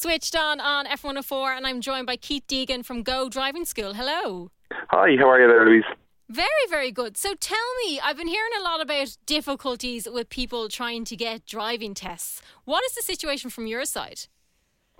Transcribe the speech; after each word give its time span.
Switched 0.00 0.36
on 0.36 0.60
on 0.60 0.86
F104, 0.86 1.56
and 1.56 1.66
I'm 1.66 1.80
joined 1.80 2.06
by 2.06 2.14
Keith 2.14 2.44
Deegan 2.46 2.84
from 2.84 3.02
Go 3.02 3.28
Driving 3.28 3.64
School. 3.64 3.94
Hello. 3.94 4.52
Hi, 4.90 5.16
how 5.18 5.28
are 5.28 5.40
you 5.40 5.48
there, 5.48 5.66
Louise? 5.66 5.82
Very, 6.28 6.46
very 6.70 6.92
good. 6.92 7.16
So 7.16 7.34
tell 7.34 7.58
me, 7.84 7.98
I've 7.98 8.16
been 8.16 8.28
hearing 8.28 8.52
a 8.60 8.62
lot 8.62 8.80
about 8.80 9.16
difficulties 9.26 10.06
with 10.08 10.28
people 10.28 10.68
trying 10.68 11.04
to 11.06 11.16
get 11.16 11.46
driving 11.46 11.94
tests. 11.94 12.40
What 12.64 12.84
is 12.84 12.94
the 12.94 13.02
situation 13.02 13.50
from 13.50 13.66
your 13.66 13.84
side? 13.84 14.20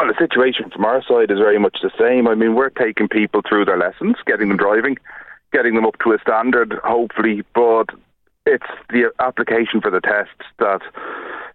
Well, 0.00 0.08
the 0.08 0.18
situation 0.18 0.68
from 0.74 0.84
our 0.84 1.00
side 1.04 1.30
is 1.30 1.38
very 1.38 1.60
much 1.60 1.78
the 1.80 1.92
same. 1.96 2.26
I 2.26 2.34
mean, 2.34 2.56
we're 2.56 2.70
taking 2.70 3.06
people 3.06 3.42
through 3.48 3.66
their 3.66 3.78
lessons, 3.78 4.16
getting 4.26 4.48
them 4.48 4.56
driving, 4.56 4.96
getting 5.52 5.76
them 5.76 5.86
up 5.86 5.94
to 6.02 6.10
a 6.10 6.18
standard, 6.22 6.74
hopefully, 6.82 7.44
but 7.54 7.90
it's 8.46 8.66
the 8.90 9.12
application 9.20 9.80
for 9.80 9.92
the 9.92 10.00
tests 10.00 10.42
that 10.58 10.80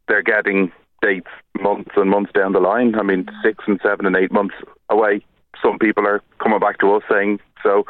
they're 0.07 0.23
getting 0.23 0.71
dates 1.03 1.27
months 1.59 1.91
and 1.95 2.09
months 2.09 2.31
down 2.33 2.53
the 2.53 2.59
line. 2.59 2.95
I 2.95 3.03
mean, 3.03 3.27
six 3.43 3.63
and 3.67 3.79
seven 3.83 4.05
and 4.05 4.15
eight 4.15 4.31
months 4.31 4.55
away. 4.89 5.25
Some 5.61 5.77
people 5.77 6.07
are 6.07 6.21
coming 6.41 6.59
back 6.59 6.79
to 6.79 6.93
us 6.93 7.03
saying 7.11 7.39
so 7.61 7.85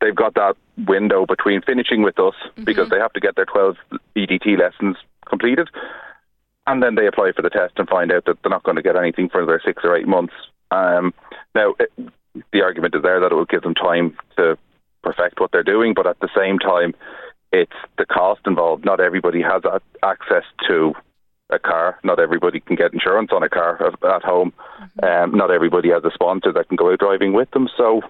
they've 0.00 0.14
got 0.14 0.34
that 0.34 0.56
window 0.86 1.26
between 1.26 1.62
finishing 1.62 2.02
with 2.02 2.18
us 2.18 2.34
mm-hmm. 2.34 2.64
because 2.64 2.88
they 2.90 2.98
have 2.98 3.12
to 3.14 3.20
get 3.20 3.36
their 3.36 3.46
12 3.46 3.76
EDT 4.16 4.58
lessons 4.58 4.96
completed 5.28 5.68
and 6.66 6.82
then 6.82 6.94
they 6.94 7.06
apply 7.06 7.32
for 7.34 7.42
the 7.42 7.50
test 7.50 7.74
and 7.76 7.88
find 7.88 8.12
out 8.12 8.24
that 8.24 8.38
they're 8.42 8.50
not 8.50 8.64
going 8.64 8.76
to 8.76 8.82
get 8.82 8.96
anything 8.96 9.28
for 9.28 9.44
their 9.46 9.60
six 9.64 9.82
or 9.84 9.96
eight 9.96 10.08
months. 10.08 10.34
Um, 10.70 11.14
now, 11.54 11.74
it, 11.78 11.90
the 12.52 12.62
argument 12.62 12.94
is 12.94 13.02
there 13.02 13.20
that 13.20 13.32
it 13.32 13.34
will 13.34 13.44
give 13.44 13.62
them 13.62 13.74
time 13.74 14.16
to 14.36 14.58
perfect 15.02 15.40
what 15.40 15.52
they're 15.52 15.62
doing, 15.62 15.94
but 15.94 16.06
at 16.06 16.18
the 16.20 16.28
same 16.36 16.58
time, 16.58 16.94
it's 17.52 17.72
the 17.98 18.06
cost 18.06 18.40
involved. 18.46 18.84
Not 18.84 19.00
everybody 19.00 19.40
has 19.42 19.62
access 20.02 20.42
to 20.68 20.94
a 21.50 21.58
car. 21.58 21.98
Not 22.02 22.18
everybody 22.18 22.60
can 22.60 22.76
get 22.76 22.92
insurance 22.92 23.30
on 23.32 23.42
a 23.42 23.48
car 23.48 23.78
at 23.86 24.22
home. 24.22 24.52
Mm-hmm. 24.80 25.04
Um, 25.04 25.38
not 25.38 25.50
everybody 25.50 25.90
has 25.90 26.04
a 26.04 26.10
sponsor 26.12 26.52
that 26.52 26.68
can 26.68 26.76
go 26.76 26.92
out 26.92 26.98
driving 26.98 27.32
with 27.32 27.50
them. 27.52 27.68
So, 27.76 28.02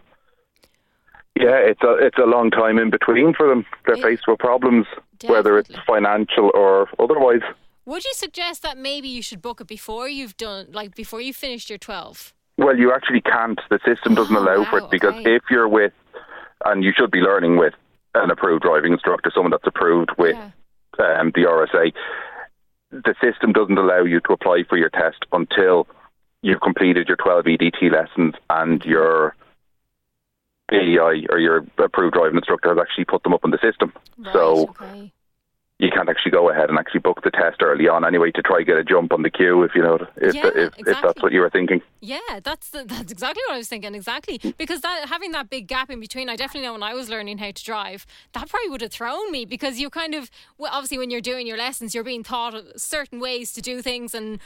yeah, 1.34 1.56
it's 1.56 1.82
a 1.82 1.96
it's 2.00 2.18
a 2.18 2.26
long 2.26 2.50
time 2.50 2.78
in 2.78 2.90
between 2.90 3.34
for 3.34 3.48
them. 3.48 3.66
They're 3.86 3.96
faced 3.96 4.26
with 4.26 4.38
problems, 4.38 4.86
Definitely. 5.18 5.36
whether 5.36 5.58
it's 5.58 5.70
financial 5.86 6.50
or 6.54 6.88
otherwise. 6.98 7.42
Would 7.84 8.04
you 8.04 8.12
suggest 8.14 8.62
that 8.62 8.78
maybe 8.78 9.08
you 9.08 9.22
should 9.22 9.42
book 9.42 9.60
it 9.60 9.68
before 9.68 10.08
you've 10.08 10.36
done, 10.36 10.68
like 10.72 10.94
before 10.94 11.20
you 11.20 11.32
finished 11.32 11.68
your 11.68 11.78
twelve? 11.78 12.32
Well, 12.58 12.76
you 12.76 12.92
actually 12.92 13.20
can't. 13.20 13.60
The 13.68 13.78
system 13.84 14.14
doesn't 14.14 14.34
oh, 14.34 14.42
allow 14.42 14.62
wow, 14.62 14.70
for 14.70 14.78
it 14.78 14.90
because 14.90 15.14
okay. 15.14 15.36
if 15.36 15.42
you're 15.50 15.68
with, 15.68 15.92
and 16.64 16.82
you 16.82 16.92
should 16.96 17.10
be 17.10 17.20
learning 17.20 17.58
with 17.58 17.74
an 18.14 18.30
approved 18.30 18.62
driving 18.62 18.94
instructor, 18.94 19.30
someone 19.34 19.50
that's 19.50 19.66
approved 19.66 20.10
with 20.16 20.36
yeah. 20.36 21.20
um, 21.20 21.32
the 21.34 21.42
RSA 21.42 21.92
the 22.90 23.14
system 23.20 23.52
doesn't 23.52 23.78
allow 23.78 24.02
you 24.02 24.20
to 24.20 24.32
apply 24.32 24.64
for 24.68 24.76
your 24.76 24.90
test 24.90 25.24
until 25.32 25.86
you've 26.42 26.60
completed 26.60 27.08
your 27.08 27.16
12 27.16 27.44
EDT 27.44 27.90
lessons 27.90 28.34
and 28.50 28.84
your 28.84 29.34
ADI 30.70 31.26
or 31.28 31.38
your 31.38 31.64
approved 31.78 32.14
driving 32.14 32.36
instructor 32.36 32.70
has 32.70 32.78
actually 32.78 33.04
put 33.04 33.22
them 33.22 33.34
up 33.34 33.44
in 33.44 33.50
the 33.50 33.58
system. 33.58 33.92
Right, 34.18 34.32
so 34.32 34.68
okay 34.70 35.12
you 35.78 35.90
can't 35.90 36.08
actually 36.08 36.30
go 36.30 36.48
ahead 36.50 36.70
and 36.70 36.78
actually 36.78 37.00
book 37.00 37.22
the 37.22 37.30
test 37.30 37.62
early 37.62 37.86
on 37.86 38.04
anyway 38.04 38.30
to 38.30 38.40
try 38.40 38.62
get 38.62 38.78
a 38.78 38.84
jump 38.84 39.12
on 39.12 39.22
the 39.22 39.28
queue 39.28 39.62
if 39.62 39.72
you 39.74 39.82
know 39.82 39.98
if 40.16 40.34
yeah, 40.34 40.46
if, 40.46 40.56
exactly. 40.56 40.92
if 40.92 41.02
that's 41.02 41.22
what 41.22 41.32
you 41.32 41.40
were 41.40 41.50
thinking. 41.50 41.82
Yeah, 42.00 42.40
that's 42.42 42.70
that's 42.70 43.12
exactly 43.12 43.42
what 43.46 43.54
I 43.54 43.58
was 43.58 43.68
thinking. 43.68 43.94
Exactly 43.94 44.40
because 44.56 44.80
that 44.80 45.08
having 45.08 45.32
that 45.32 45.50
big 45.50 45.66
gap 45.66 45.90
in 45.90 46.00
between, 46.00 46.30
I 46.30 46.36
definitely 46.36 46.66
know 46.66 46.72
when 46.72 46.82
I 46.82 46.94
was 46.94 47.10
learning 47.10 47.38
how 47.38 47.50
to 47.50 47.64
drive, 47.64 48.06
that 48.32 48.48
probably 48.48 48.70
would 48.70 48.80
have 48.80 48.92
thrown 48.92 49.30
me 49.30 49.44
because 49.44 49.78
you 49.78 49.90
kind 49.90 50.14
of 50.14 50.30
well, 50.56 50.70
obviously 50.72 50.98
when 50.98 51.10
you're 51.10 51.20
doing 51.20 51.46
your 51.46 51.58
lessons, 51.58 51.94
you're 51.94 52.04
being 52.04 52.22
taught 52.22 52.54
certain 52.80 53.20
ways 53.20 53.52
to 53.52 53.60
do 53.60 53.82
things 53.82 54.14
and 54.14 54.40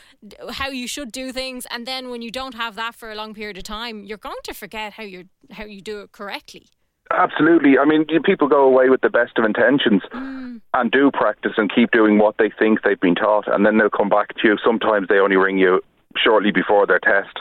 how 0.51 0.69
you 0.69 0.89
should 0.89 1.13
do 1.13 1.33
things, 1.33 1.67
and 1.71 1.87
then 1.87 2.11
when 2.11 2.23
you 2.23 2.31
don't 2.31 2.55
have 2.55 2.75
that 2.75 2.95
for 2.97 3.11
a 3.11 3.15
long 3.15 3.35
period 3.35 3.57
of 3.57 3.63
time, 3.63 4.05
you're 4.05 4.19
going 4.19 4.43
to 4.45 4.53
forget 4.53 4.95
how 4.95 5.05
you 5.05 5.27
how 5.53 5.65
you 5.65 5.81
do 5.81 6.01
it 6.01 6.11
correctly. 6.11 6.67
Absolutely. 7.11 7.77
I 7.79 7.85
mean, 7.85 8.07
people 8.23 8.47
go 8.49 8.65
away 8.65 8.89
with 8.89 9.01
the 9.01 9.11
best 9.11 9.37
of 9.37 9.45
intentions 9.45 10.03
mm. 10.13 10.61
and 10.75 10.91
do 10.91 11.11
practice 11.11 11.53
and 11.57 11.73
keep 11.73 11.91
doing 11.91 12.19
what 12.19 12.37
they 12.39 12.51
think 12.57 12.83
they've 12.83 13.01
been 13.01 13.17
taught, 13.17 13.53
and 13.53 13.67
then 13.67 13.79
they'll 13.79 13.91
come 13.91 14.09
back 14.09 14.37
to 14.37 14.49
you. 14.49 14.59
Sometimes 14.65 15.09
they 15.09 15.19
only 15.19 15.37
ring 15.37 15.59
you 15.59 15.83
shortly 16.17 16.53
before 16.53 16.87
their 16.87 17.01
test, 17.01 17.37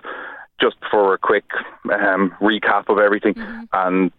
just 0.59 0.77
for 0.89 1.13
a 1.13 1.17
quick 1.17 1.45
um, 1.93 2.35
recap 2.41 2.89
of 2.89 2.97
everything, 2.97 3.35
mm-hmm. 3.35 3.63
and 3.73 4.11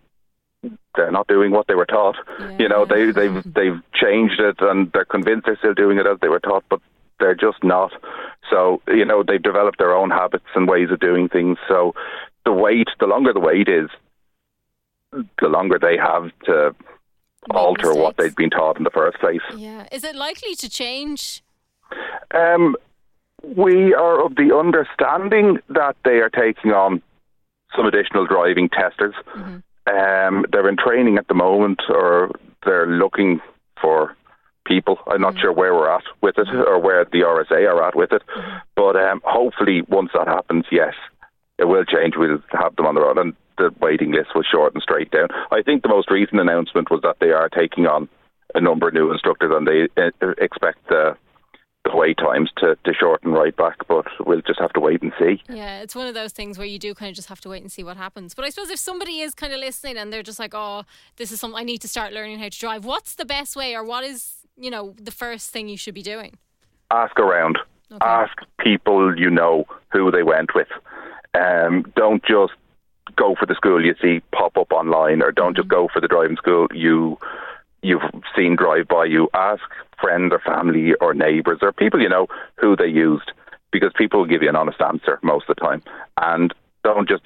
they're 0.94 1.10
not 1.10 1.26
doing 1.26 1.50
what 1.50 1.66
they 1.66 1.74
were 1.74 1.86
taught. 1.86 2.16
Yeah. 2.38 2.56
You 2.58 2.68
know, 2.68 2.84
they 2.84 3.10
they've 3.10 3.42
they've 3.52 3.80
changed 3.92 4.40
it, 4.40 4.56
and 4.60 4.90
they're 4.92 5.04
convinced 5.04 5.46
they're 5.46 5.56
still 5.56 5.74
doing 5.74 5.98
it 5.98 6.06
as 6.06 6.18
they 6.20 6.28
were 6.28 6.40
taught, 6.40 6.64
but 6.68 6.80
they're 7.18 7.34
just 7.34 7.64
not. 7.64 7.92
So 8.50 8.82
you 8.86 9.04
know, 9.04 9.24
they've 9.24 9.42
developed 9.42 9.78
their 9.78 9.94
own 9.94 10.10
habits 10.10 10.46
and 10.54 10.68
ways 10.68 10.90
of 10.90 11.00
doing 11.00 11.28
things. 11.28 11.58
So 11.66 11.94
the 12.44 12.52
wait, 12.52 12.88
the 13.00 13.06
longer 13.06 13.32
the 13.32 13.40
wait 13.40 13.68
is, 13.68 13.90
the 15.12 15.48
longer 15.48 15.78
they 15.78 15.96
have 15.96 16.30
to 16.44 16.74
Make 17.48 17.56
alter 17.56 17.88
mistakes. 17.88 18.02
what 18.02 18.16
they'd 18.16 18.34
been 18.36 18.50
taught 18.50 18.76
in 18.76 18.84
the 18.84 18.90
first 18.90 19.18
place. 19.18 19.40
Yeah. 19.56 19.86
Is 19.90 20.04
it 20.04 20.14
likely 20.14 20.54
to 20.56 20.68
change? 20.68 21.42
Um, 22.32 22.76
we 23.42 23.94
are 23.94 24.24
of 24.24 24.36
the 24.36 24.54
understanding 24.54 25.58
that 25.70 25.96
they 26.04 26.18
are 26.18 26.30
taking 26.30 26.72
on 26.72 27.02
some 27.74 27.86
additional 27.86 28.26
driving 28.26 28.68
testers. 28.68 29.14
Mm-hmm. 29.34 29.58
Um, 29.88 30.44
they're 30.52 30.68
in 30.68 30.76
training 30.76 31.18
at 31.18 31.28
the 31.28 31.34
moment, 31.34 31.82
or 31.88 32.30
they're 32.64 32.86
looking 32.86 33.40
for 33.80 34.16
people. 34.66 34.98
I'm 35.06 35.20
not 35.20 35.32
mm-hmm. 35.32 35.40
sure 35.40 35.52
where 35.52 35.74
we're 35.74 35.90
at 35.90 36.04
with 36.20 36.36
it, 36.38 36.48
or 36.48 36.78
where 36.78 37.04
the 37.04 37.20
RSA 37.20 37.68
are 37.68 37.82
at 37.82 37.96
with 37.96 38.12
it. 38.12 38.22
Mm-hmm. 38.36 38.56
But 38.76 38.96
um, 38.96 39.20
hopefully, 39.24 39.82
once 39.88 40.10
that 40.14 40.28
happens, 40.28 40.66
yes, 40.70 40.94
it 41.60 41.68
will 41.68 41.84
change. 41.84 42.14
We'll 42.16 42.42
have 42.52 42.74
them 42.76 42.86
on 42.86 42.94
the 42.94 43.02
road, 43.02 43.18
and 43.18 43.34
the 43.58 43.70
waiting 43.80 44.12
list 44.12 44.30
will 44.34 44.42
shorten 44.42 44.80
straight 44.80 45.10
down. 45.10 45.28
I 45.52 45.62
think 45.62 45.82
the 45.82 45.88
most 45.88 46.10
recent 46.10 46.40
announcement 46.40 46.90
was 46.90 47.00
that 47.02 47.16
they 47.20 47.30
are 47.30 47.48
taking 47.50 47.86
on 47.86 48.08
a 48.54 48.60
number 48.60 48.88
of 48.88 48.94
new 48.94 49.12
instructors 49.12 49.52
and 49.54 49.66
they 49.66 49.88
uh, 50.02 50.28
expect 50.38 50.88
the 50.88 51.16
the 51.84 51.96
wait 51.96 52.18
times 52.18 52.50
to, 52.58 52.76
to 52.84 52.92
shorten 52.92 53.32
right 53.32 53.56
back, 53.56 53.88
but 53.88 54.04
we'll 54.26 54.42
just 54.42 54.60
have 54.60 54.72
to 54.74 54.80
wait 54.80 55.00
and 55.00 55.12
see. 55.18 55.42
Yeah, 55.48 55.80
it's 55.80 55.94
one 55.94 56.06
of 56.06 56.12
those 56.12 56.30
things 56.30 56.58
where 56.58 56.66
you 56.66 56.78
do 56.78 56.92
kind 56.92 57.08
of 57.08 57.16
just 57.16 57.28
have 57.30 57.40
to 57.40 57.48
wait 57.48 57.62
and 57.62 57.72
see 57.72 57.82
what 57.82 57.96
happens. 57.96 58.34
But 58.34 58.44
I 58.44 58.50
suppose 58.50 58.68
if 58.68 58.78
somebody 58.78 59.20
is 59.20 59.34
kind 59.34 59.50
of 59.54 59.60
listening 59.60 59.96
and 59.96 60.12
they're 60.12 60.22
just 60.22 60.38
like, 60.38 60.52
oh, 60.54 60.84
this 61.16 61.32
is 61.32 61.40
something 61.40 61.58
I 61.58 61.64
need 61.64 61.80
to 61.80 61.88
start 61.88 62.12
learning 62.12 62.38
how 62.38 62.50
to 62.50 62.58
drive, 62.58 62.84
what's 62.84 63.14
the 63.14 63.24
best 63.24 63.56
way 63.56 63.74
or 63.74 63.82
what 63.82 64.04
is, 64.04 64.34
you 64.58 64.70
know, 64.70 64.94
the 65.00 65.10
first 65.10 65.52
thing 65.52 65.70
you 65.70 65.78
should 65.78 65.94
be 65.94 66.02
doing? 66.02 66.36
Ask 66.90 67.18
around. 67.18 67.58
Okay. 67.90 68.06
Ask 68.06 68.36
people 68.58 69.18
you 69.18 69.30
know 69.30 69.64
who 69.90 70.10
they 70.10 70.22
went 70.22 70.54
with. 70.54 70.68
Um, 71.34 71.90
don't 71.96 72.24
just 72.24 72.52
go 73.16 73.34
for 73.38 73.46
the 73.46 73.54
school 73.54 73.84
you 73.84 73.94
see 74.00 74.20
pop 74.32 74.56
up 74.56 74.72
online, 74.72 75.22
or 75.22 75.32
don't 75.32 75.56
just 75.56 75.68
mm-hmm. 75.68 75.86
go 75.86 75.88
for 75.92 76.00
the 76.00 76.08
driving 76.08 76.36
school 76.36 76.66
you 76.72 77.18
you've 77.82 78.02
seen 78.36 78.56
drive 78.56 78.88
by 78.88 79.04
you. 79.04 79.28
Ask 79.34 79.62
friends 80.00 80.32
or 80.32 80.40
family 80.40 80.94
or 80.94 81.14
neighbours 81.14 81.58
or 81.62 81.72
people 81.72 82.00
you 82.00 82.08
know 82.08 82.26
who 82.56 82.76
they 82.76 82.86
used, 82.86 83.32
because 83.70 83.92
people 83.96 84.20
will 84.20 84.26
give 84.26 84.42
you 84.42 84.48
an 84.48 84.56
honest 84.56 84.80
answer 84.80 85.18
most 85.22 85.48
of 85.48 85.56
the 85.56 85.60
time. 85.60 85.82
And 86.16 86.52
don't 86.84 87.08
just 87.08 87.22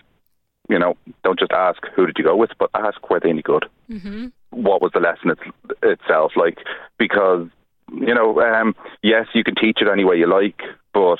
you 0.68 0.78
know 0.78 0.96
don't 1.22 1.38
just 1.38 1.52
ask 1.52 1.82
who 1.94 2.06
did 2.06 2.16
you 2.18 2.24
go 2.24 2.36
with, 2.36 2.50
but 2.58 2.70
ask 2.74 3.08
were 3.08 3.20
they 3.20 3.30
any 3.30 3.42
good. 3.42 3.66
Mm-hmm. 3.90 4.28
What 4.50 4.82
was 4.82 4.92
the 4.92 5.00
lesson 5.00 5.30
it, 5.30 5.38
itself 5.82 6.32
like? 6.36 6.58
Because 6.98 7.48
you 7.92 8.14
know, 8.14 8.40
um, 8.40 8.74
yes, 9.02 9.26
you 9.34 9.44
can 9.44 9.54
teach 9.54 9.80
it 9.80 9.88
any 9.88 10.04
way 10.04 10.16
you 10.16 10.26
like, 10.26 10.62
but 10.92 11.18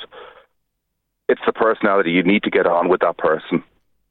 it's 1.27 1.41
the 1.45 1.53
personality. 1.53 2.11
You 2.11 2.23
need 2.23 2.43
to 2.43 2.49
get 2.49 2.67
on 2.67 2.89
with 2.89 3.01
that 3.01 3.17
person 3.17 3.63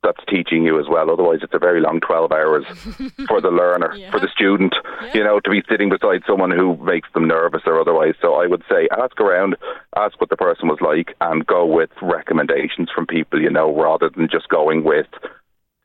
that's 0.04 0.22
teaching 0.28 0.64
you 0.64 0.78
as 0.78 0.86
well. 0.86 1.10
Otherwise, 1.10 1.38
it's 1.42 1.54
a 1.54 1.58
very 1.58 1.80
long 1.80 1.98
12 2.00 2.30
hours 2.30 2.64
for 3.26 3.40
the 3.40 3.48
learner, 3.48 3.94
yeah. 3.96 4.10
for 4.10 4.20
the 4.20 4.28
student, 4.28 4.74
yeah. 5.00 5.14
you 5.14 5.24
know, 5.24 5.40
to 5.40 5.50
be 5.50 5.62
sitting 5.68 5.88
beside 5.88 6.22
someone 6.26 6.50
who 6.50 6.76
makes 6.76 7.08
them 7.14 7.26
nervous 7.26 7.62
or 7.64 7.80
otherwise. 7.80 8.14
So 8.20 8.34
I 8.34 8.46
would 8.46 8.62
say 8.70 8.86
ask 8.92 9.18
around, 9.18 9.56
ask 9.96 10.20
what 10.20 10.28
the 10.28 10.36
person 10.36 10.68
was 10.68 10.78
like, 10.82 11.16
and 11.22 11.46
go 11.46 11.64
with 11.64 11.90
recommendations 12.02 12.90
from 12.94 13.06
people 13.06 13.40
you 13.40 13.50
know 13.50 13.74
rather 13.74 14.10
than 14.10 14.28
just 14.30 14.48
going 14.48 14.84
with 14.84 15.06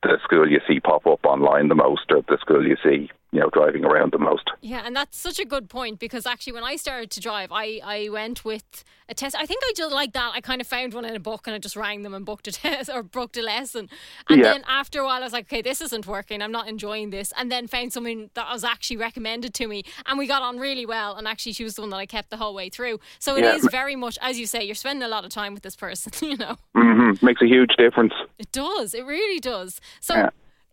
the 0.03 0.18
school 0.24 0.50
you 0.50 0.59
see 0.68 0.80
pop 0.80 1.06
up 1.07 1.25
online 1.25 1.68
the 1.68 1.75
most 1.75 2.12
or 2.12 2.21
the 2.27 2.38
school 2.39 2.65
you 2.65 2.77
see 2.83 3.09
you 3.31 3.39
know 3.39 3.49
driving 3.51 3.85
around 3.85 4.11
the 4.11 4.17
most. 4.17 4.49
Yeah, 4.61 4.81
and 4.85 4.95
that's 4.95 5.17
such 5.17 5.39
a 5.39 5.45
good 5.45 5.69
point 5.69 5.99
because 5.99 6.25
actually 6.25 6.53
when 6.53 6.63
I 6.63 6.75
started 6.75 7.11
to 7.11 7.19
drive, 7.19 7.51
I 7.51 7.79
I 7.83 8.09
went 8.09 8.43
with 8.43 8.83
a 9.07 9.13
test. 9.13 9.35
I 9.35 9.45
think 9.45 9.61
I 9.65 9.73
did 9.75 9.91
like 9.91 10.13
that. 10.13 10.31
I 10.33 10.41
kind 10.41 10.61
of 10.61 10.67
found 10.67 10.93
one 10.93 11.05
in 11.05 11.15
a 11.15 11.19
book 11.19 11.47
and 11.47 11.55
I 11.55 11.59
just 11.59 11.75
rang 11.75 12.03
them 12.03 12.13
and 12.13 12.25
booked 12.25 12.47
a 12.47 12.51
test 12.63 12.89
or 12.93 13.03
booked 13.03 13.37
a 13.37 13.41
lesson. 13.41 13.89
And 14.29 14.39
yeah. 14.39 14.53
then 14.53 14.63
after 14.67 15.01
a 15.01 15.05
while, 15.05 15.21
I 15.21 15.25
was 15.25 15.33
like, 15.33 15.45
okay, 15.45 15.61
this 15.61 15.81
isn't 15.81 16.07
working. 16.07 16.41
I'm 16.41 16.51
not 16.51 16.67
enjoying 16.67 17.09
this. 17.09 17.33
And 17.37 17.51
then 17.51 17.67
found 17.67 17.93
someone 17.93 18.29
that 18.33 18.51
was 18.51 18.63
actually 18.63 18.97
recommended 18.97 19.53
to 19.55 19.67
me, 19.67 19.83
and 20.05 20.17
we 20.17 20.27
got 20.27 20.41
on 20.41 20.57
really 20.57 20.85
well. 20.85 21.15
And 21.15 21.27
actually, 21.27 21.53
she 21.53 21.63
was 21.63 21.75
the 21.75 21.81
one 21.81 21.89
that 21.91 21.97
I 21.97 22.05
kept 22.05 22.29
the 22.29 22.37
whole 22.37 22.53
way 22.53 22.69
through. 22.69 22.99
So 23.19 23.35
it 23.35 23.43
yeah. 23.43 23.55
is 23.55 23.67
very 23.71 23.95
much 23.95 24.17
as 24.21 24.39
you 24.39 24.47
say. 24.47 24.63
You're 24.63 24.75
spending 24.75 25.03
a 25.03 25.07
lot 25.07 25.25
of 25.25 25.31
time 25.31 25.53
with 25.53 25.63
this 25.63 25.75
person. 25.75 26.11
You 26.29 26.37
know, 26.37 26.57
mm-hmm. 26.75 27.25
makes 27.25 27.41
a 27.41 27.47
huge 27.47 27.71
difference. 27.75 28.13
It 28.37 28.51
does. 28.51 28.93
It 28.93 29.03
really 29.05 29.39
does. 29.39 29.81
So. 29.99 30.15
Yeah 30.15 30.29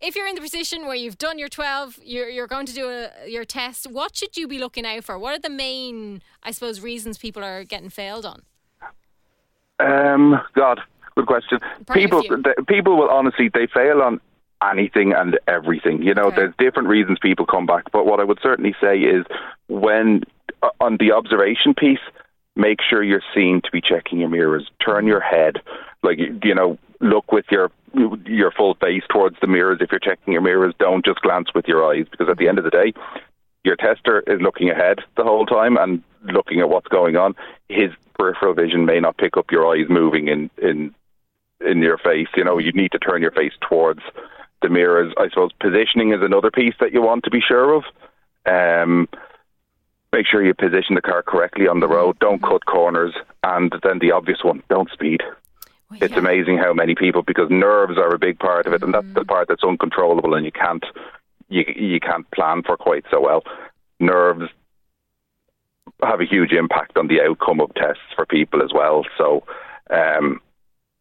if 0.07 0.17
you're 0.17 0.29
in 0.29 0.35
the 0.35 0.41
position 0.41 0.87
where 0.87 0.95
you've 0.95 1.19
done 1.19 1.39
your 1.39 1.49
12 1.49 1.99
you're, 2.03 2.29
you're 2.29 2.47
going 2.47 2.67
to 2.67 2.73
do 2.73 2.89
a, 2.89 3.29
your 3.29 3.45
test 3.45 3.91
what 3.91 4.17
should 4.17 4.37
you 4.37 4.47
be 4.49 4.59
looking 4.59 4.87
out 4.87 5.05
for 5.05 5.19
what 5.19 5.35
are 5.35 5.41
the 5.41 5.51
main 5.51 6.23
i 6.43 6.51
suppose 6.51 6.81
reasons 6.81 7.19
people 7.19 7.43
are 7.45 7.65
getting 7.65 7.91
failed 7.91 8.25
on 8.25 8.43
um 9.81 10.41
god 10.55 10.81
good 11.17 11.27
question. 11.27 11.59
People, 11.93 12.23
the, 12.23 12.65
people 12.69 12.97
will 12.97 13.11
honestly 13.11 13.51
they 13.53 13.67
fail 13.67 14.03
on 14.03 14.21
anything 14.71 15.13
and 15.13 15.39
everything. 15.49 16.03
You 16.03 16.15
know, 16.15 16.27
Okay. 16.27 16.37
there's 16.37 16.55
different 16.59 16.89
reasons 16.89 17.19
people 17.21 17.47
come 17.47 17.67
back. 17.67 17.91
But 17.93 18.07
what 18.07 18.21
I 18.21 18.25
would 18.25 18.39
certainly 18.43 18.75
say 18.81 18.99
is 18.99 19.25
when 19.69 20.23
uh, 20.63 20.71
on 20.81 20.99
the 20.99 21.13
observation 21.13 21.75
piece, 21.75 22.01
make 22.55 22.79
sure 22.89 23.03
you're 23.03 23.23
seen 23.35 23.61
to 23.63 23.71
be 23.71 23.81
checking 23.81 24.21
your 24.21 24.29
mirrors. 24.29 24.71
Turn 24.85 25.07
your 25.07 25.21
head, 25.21 25.57
like 26.03 26.19
you 26.19 26.55
know, 26.55 26.79
look 27.01 27.33
with 27.33 27.47
your 27.51 27.71
your 28.27 28.51
full 28.51 28.75
face 28.75 29.03
towards 29.11 29.37
the 29.41 29.47
mirrors. 29.47 29.79
If 29.81 29.91
you're 29.91 30.01
checking 30.01 30.33
your 30.33 30.43
mirrors, 30.43 30.75
don't 30.79 31.05
just 31.05 31.21
glance 31.23 31.49
with 31.55 31.67
your 31.67 31.85
eyes 31.85 32.07
because 32.11 32.29
at 32.29 32.37
the 32.37 32.49
end 32.49 32.59
of 32.59 32.65
the 32.65 32.71
day, 32.71 32.93
your 33.65 33.77
tester 33.77 34.21
is 34.27 34.41
looking 34.41 34.71
ahead 34.71 35.01
the 35.17 35.25
whole 35.25 35.47
time 35.47 35.77
and 35.77 36.03
looking 36.23 36.61
at 36.61 36.69
what's 36.69 36.89
going 36.89 37.17
on. 37.17 37.35
His 37.69 37.91
peripheral 38.19 38.55
vision 38.55 38.87
may 38.87 39.01
not 39.01 39.19
pick 39.19 39.37
up 39.37 39.51
your 39.51 39.67
eyes 39.67 39.87
moving 39.89 40.29
in 40.29 40.51
in 40.59 40.95
in 41.61 41.79
your 41.79 41.99
face. 41.99 42.29
You 42.37 42.45
know, 42.45 42.59
you 42.59 42.73
need 42.73 42.93
to 42.93 42.99
turn 42.99 43.23
your 43.23 43.33
face 43.33 43.55
towards 43.61 44.01
the 44.63 44.69
mirrors. 44.69 45.13
I 45.19 45.29
suppose 45.29 45.51
positioning 45.61 46.13
is 46.13 46.23
another 46.23 46.51
piece 46.51 46.75
that 46.81 46.93
you 46.93 47.03
want 47.03 47.25
to 47.25 47.31
be 47.31 47.41
sure 47.41 47.75
of. 47.75 47.85
Um, 48.47 49.09
make 50.13 50.27
sure 50.27 50.45
you 50.45 50.55
position 50.55 50.95
the 50.95 51.03
car 51.03 51.23
correctly 51.23 51.67
on 51.67 51.81
the 51.81 51.89
road. 51.89 52.19
Don't 52.21 52.43
cut 52.43 52.65
corners, 52.67 53.15
and 53.43 53.75
then 53.83 53.99
the 53.99 54.13
obvious 54.13 54.45
one: 54.45 54.63
don't 54.69 54.91
speed. 54.91 55.23
Well, 55.91 55.99
It's 56.03 56.13
yeah. 56.13 56.19
amazing 56.19 56.59
how 56.59 56.73
many 56.73 56.95
people, 56.95 57.23
because 57.23 57.49
nerves 57.51 57.97
are 57.97 58.15
a 58.15 58.19
big 58.19 58.39
part 58.39 58.67
of 58.67 58.73
it, 58.73 58.83
and 58.83 58.93
that's 58.93 59.07
the 59.15 59.21
mm-hmm. 59.21 59.29
part 59.29 59.49
that's 59.49 59.65
uncontrollable, 59.65 60.35
and 60.35 60.45
you 60.45 60.53
can't 60.53 60.85
you 61.49 61.65
you 61.77 62.01
can't 62.01 62.29
plan 62.33 62.63
for 62.63 62.77
quite 62.77 63.05
so 63.11 63.21
well. 63.21 63.43
Nerves 64.01 64.51
have 66.03 66.21
a 66.21 66.27
huge 66.27 66.53
impact 66.53 66.97
on 66.97 67.07
the 67.07 67.23
outcome 67.23 67.61
of 67.61 67.73
tests 67.75 68.03
for 68.15 68.27
people 68.27 68.63
as 68.63 68.71
well. 68.73 69.05
So, 69.17 69.45
um, 69.91 70.41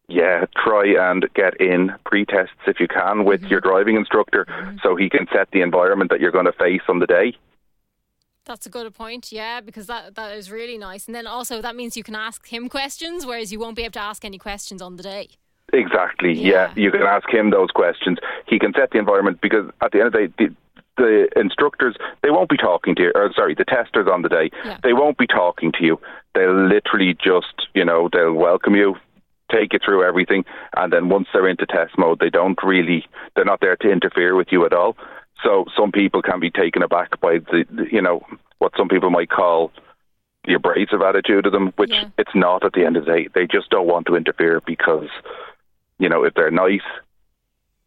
yeah, 0.08 0.46
try 0.64 0.94
and 1.10 1.26
get 1.34 1.60
in 1.60 1.92
pre-tests 2.06 2.54
if 2.66 2.78
you 2.78 2.86
can 2.88 3.24
with 3.24 3.40
mm-hmm. 3.40 3.50
your 3.50 3.60
driving 3.60 3.96
instructor, 3.96 4.44
mm-hmm. 4.44 4.76
so 4.82 4.94
he 4.94 5.10
can 5.10 5.26
set 5.32 5.50
the 5.50 5.62
environment 5.62 6.10
that 6.10 6.20
you're 6.20 6.30
going 6.30 6.46
to 6.46 6.52
face 6.52 6.82
on 6.88 7.00
the 7.00 7.06
day. 7.06 7.34
That's 8.46 8.64
a 8.64 8.70
good 8.70 8.92
point, 8.94 9.32
yeah, 9.32 9.60
because 9.60 9.86
that 9.88 10.14
that 10.14 10.36
is 10.36 10.50
really 10.50 10.78
nice. 10.78 11.06
And 11.06 11.14
then 11.14 11.26
also 11.26 11.60
that 11.60 11.74
means 11.76 11.96
you 11.96 12.04
can 12.04 12.14
ask 12.14 12.46
him 12.46 12.68
questions, 12.68 13.26
whereas 13.26 13.52
you 13.52 13.58
won't 13.58 13.76
be 13.76 13.82
able 13.82 13.92
to 13.92 14.00
ask 14.00 14.24
any 14.24 14.38
questions 14.38 14.80
on 14.80 14.96
the 14.96 15.02
day. 15.02 15.28
Exactly. 15.72 16.32
Yeah. 16.32 16.50
Yeah. 16.52 16.72
you 16.76 16.90
can 16.92 17.02
ask 17.02 17.28
him 17.28 17.50
those 17.50 17.70
questions. 17.70 18.18
He 18.46 18.58
can 18.58 18.72
set 18.78 18.92
the 18.92 18.98
environment 18.98 19.40
because 19.40 19.68
at 19.82 19.90
the 19.92 19.98
end 19.98 20.06
of 20.08 20.12
the 20.12 20.28
day, 20.28 20.32
the, 20.38 20.54
the 20.96 21.40
instructors 21.40 21.96
they 22.22 22.30
won't 22.30 22.48
be 22.48 22.56
talking 22.56 22.94
to 22.94 23.02
you. 23.02 23.12
Or 23.16 23.32
sorry, 23.34 23.54
the 23.54 23.64
testers 23.64 24.06
on 24.10 24.22
the 24.22 24.28
day 24.28 24.50
Yeah. 24.64 24.78
they 24.82 24.92
won't 24.92 25.18
be 25.18 25.26
talking 25.26 25.72
to 25.72 25.84
you. 25.84 26.00
They'll 26.34 26.68
literally 26.68 27.14
just 27.14 27.66
you 27.74 27.84
know 27.84 28.08
they'll 28.12 28.32
welcome 28.32 28.76
you, 28.76 28.94
take 29.50 29.72
you 29.72 29.80
through 29.84 30.04
everything, 30.04 30.44
and 30.76 30.92
then 30.92 31.08
once 31.08 31.26
they're 31.32 31.48
into 31.48 31.66
test 31.66 31.98
mode, 31.98 32.20
they 32.20 32.30
don't 32.30 32.58
really 32.62 33.04
they're 33.34 33.44
not 33.44 33.60
there 33.60 33.76
to 33.76 33.90
interfere 33.90 34.36
with 34.36 34.48
you 34.52 34.64
at 34.66 34.72
all. 34.72 34.96
So 35.42 35.66
some 35.76 35.92
people 35.92 36.22
can 36.22 36.40
be 36.40 36.50
taken 36.50 36.82
aback 36.82 37.20
by 37.20 37.38
the 37.38 37.64
the- 37.70 37.92
you 37.92 38.00
know 38.02 38.24
what 38.58 38.72
some 38.76 38.88
people 38.88 39.10
might 39.10 39.28
call 39.30 39.70
the 40.44 40.54
abrasive 40.54 41.02
attitude 41.02 41.44
of 41.46 41.52
them, 41.52 41.72
which 41.76 41.90
Yeah. 41.90 42.04
it's 42.18 42.34
not 42.34 42.64
at 42.64 42.72
the 42.72 42.84
end 42.86 42.96
of 42.96 43.04
the 43.04 43.12
day. 43.12 43.28
They 43.34 43.46
just 43.46 43.68
don't 43.70 43.86
want 43.86 44.06
to 44.06 44.16
interfere 44.16 44.60
because 44.64 45.08
you 45.98 46.08
know, 46.10 46.24
if 46.24 46.34
they're 46.34 46.50
nice, 46.50 46.82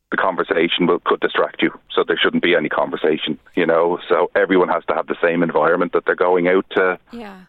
the 0.10 0.18
conversation 0.18 0.88
will 0.88 0.98
could 1.00 1.19
distract 1.19 1.62
you. 1.62 1.72
So 1.92 2.04
there 2.04 2.18
shouldn't 2.18 2.42
be 2.42 2.56
any 2.56 2.69
conversation, 2.69 3.38
you 3.56 3.68
know. 3.68 4.00
So 4.10 4.31
everyone 4.36 4.69
has 4.69 4.84
to 4.86 4.95
have 4.95 5.06
the 5.06 5.16
same 5.22 5.44
environment 5.44 5.94
that 5.94 6.06
they're 6.06 6.16
going 6.16 6.48
out 6.48 6.66
to, 6.72 6.98
Yeah, 7.12 7.42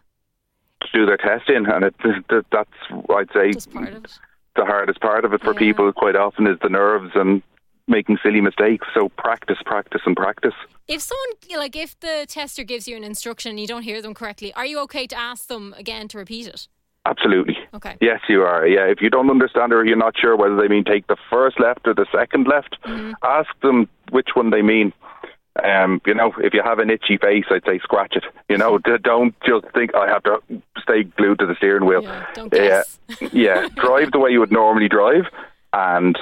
to 0.81 0.87
do 0.93 1.05
their 1.07 1.17
test 1.17 1.49
in, 1.49 1.65
and 1.65 1.85
it, 1.85 1.95
that, 2.29 2.45
that's 2.51 2.69
I'd 3.09 3.31
say 3.33 3.53
just 3.53 3.73
part 3.73 3.89
of 3.89 4.05
it. 4.05 4.19
the 4.55 4.65
hardest 4.65 4.99
part 5.01 5.25
of 5.25 5.33
it 5.33 5.41
for 5.41 5.53
Yeah. 5.53 5.59
people 5.59 5.91
quite 5.93 6.15
often 6.15 6.45
is 6.45 6.59
the 6.59 6.69
nerves 6.69 7.11
and 7.15 7.41
making 7.91 8.17
silly 8.23 8.41
mistakes. 8.41 8.87
So 8.93 9.09
practice, 9.09 9.57
practice, 9.65 10.01
and 10.05 10.15
practice. 10.15 10.55
If 10.87 11.01
someone 11.01 11.59
like 11.59 11.75
if 11.75 11.99
the 11.99 12.25
tester 12.27 12.63
gives 12.63 12.87
you 12.87 12.97
an 12.97 13.03
instruction 13.03 13.51
and 13.51 13.59
you 13.59 13.67
don't 13.67 13.83
hear 13.83 14.01
them 14.01 14.13
correctly, 14.13 14.53
are 14.53 14.65
you 14.65 14.79
okay 14.81 15.05
to 15.07 15.17
ask 15.17 15.47
them 15.47 15.75
again 15.77 16.07
to 16.09 16.17
repeat 16.17 16.47
it? 16.47 16.67
Absolutely. 17.05 17.57
Okay. 17.73 17.97
Yes, 17.99 18.19
you 18.29 18.43
are. 18.43 18.67
Yeah, 18.67 18.85
if 18.85 19.01
you 19.01 19.09
don't 19.09 19.29
understand 19.29 19.73
or 19.73 19.83
you're 19.83 19.97
not 19.97 20.15
sure 20.17 20.35
whether 20.35 20.55
they 20.55 20.67
mean 20.67 20.83
take 20.83 21.07
the 21.07 21.17
first 21.31 21.59
left 21.59 21.87
or 21.87 21.95
the 21.95 22.05
second 22.11 22.47
left, 22.47 22.77
ask 23.23 23.49
them 23.61 23.89
which 24.11 24.29
one 24.35 24.51
they 24.51 24.61
mean. 24.61 24.93
Um, 25.63 26.01
you 26.05 26.13
know, 26.13 26.31
if 26.37 26.53
you 26.53 26.61
have 26.63 26.79
an 26.79 26.89
itchy 26.89 27.17
face, 27.17 27.45
I'd 27.49 27.65
say 27.65 27.79
scratch 27.79 28.15
it. 28.15 28.23
You 28.49 28.57
know, 28.57 28.77
don't 28.77 29.35
just 29.45 29.65
think 29.73 29.95
I 29.95 30.07
have 30.07 30.23
to 30.23 30.37
stay 30.81 31.03
glued 31.03 31.39
to 31.39 31.45
the 31.45 31.55
steering 31.55 31.85
wheel. 31.85 32.03
Yeah, 32.03 32.25
don't 32.33 32.51
guess. 32.51 32.99
yeah, 33.33 33.67
drive 33.75 34.11
the 34.11 34.19
way 34.19 34.29
you 34.29 34.39
would 34.39 34.51
normally 34.51 34.87
drive, 34.87 35.25
and 35.73 36.17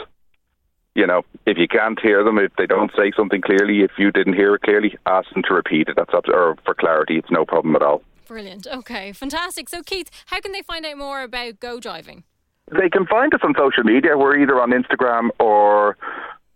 you 0.95 1.05
know, 1.05 1.23
if 1.45 1.57
you 1.57 1.67
can't 1.67 1.99
hear 1.99 2.23
them, 2.23 2.37
if 2.37 2.51
they 2.57 2.65
don't 2.65 2.91
say 2.97 3.11
something 3.15 3.41
clearly, 3.41 3.81
if 3.81 3.91
you 3.97 4.11
didn't 4.11 4.33
hear 4.33 4.55
it 4.55 4.61
clearly, 4.61 4.97
ask 5.05 5.29
them 5.33 5.43
to 5.47 5.53
repeat 5.53 5.87
it. 5.87 5.95
That's 5.95 6.13
up 6.13 6.27
or 6.27 6.55
for 6.65 6.73
clarity. 6.73 7.17
It's 7.17 7.31
no 7.31 7.45
problem 7.45 7.75
at 7.75 7.81
all. 7.81 8.01
Brilliant. 8.27 8.67
Okay, 8.67 9.11
fantastic. 9.11 9.69
So 9.69 9.81
Keith, 9.81 10.09
how 10.27 10.39
can 10.39 10.51
they 10.51 10.61
find 10.61 10.85
out 10.85 10.97
more 10.97 11.23
about 11.23 11.59
go 11.59 11.79
driving? 11.79 12.23
They 12.71 12.89
can 12.89 13.07
find 13.07 13.33
us 13.33 13.39
on 13.43 13.53
social 13.57 13.83
media. 13.83 14.17
We're 14.17 14.37
either 14.37 14.61
on 14.61 14.71
Instagram 14.71 15.29
or 15.39 15.97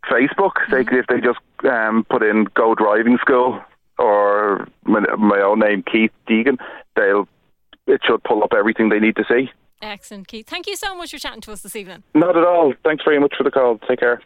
Facebook. 0.10 0.52
They 0.70 0.82
if 0.82 1.08
they 1.08 1.20
just 1.20 1.40
um, 1.66 2.06
put 2.10 2.22
in 2.22 2.46
"Go 2.54 2.76
Driving 2.76 3.18
School" 3.20 3.60
or 3.98 4.68
my, 4.84 5.00
my 5.18 5.40
own 5.40 5.60
name, 5.60 5.84
Keith 5.84 6.12
Deegan, 6.28 6.58
they'll 6.96 7.28
it 7.88 8.02
should 8.06 8.24
pull 8.24 8.44
up 8.44 8.54
everything 8.56 8.90
they 8.90 9.00
need 9.00 9.16
to 9.16 9.26
see. 9.28 9.50
Excellent, 9.82 10.28
Keith. 10.28 10.48
Thank 10.48 10.68
you 10.68 10.76
so 10.78 10.96
much 10.96 11.12
for 11.12 11.18
chatting 11.18 11.42
to 11.42 11.52
us 11.52 11.62
this 11.62 11.76
evening. 11.76 12.04
Not 12.14 12.38
at 12.38 12.46
all. 12.46 12.74
Thanks 12.86 13.04
very 13.04 13.20
much 13.20 13.34
for 13.38 13.44
the 13.44 13.52
call. 13.52 13.80
Take 13.80 14.00
care. 14.00 14.22